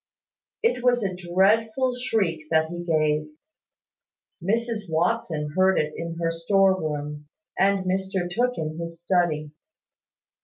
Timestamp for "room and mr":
6.75-8.27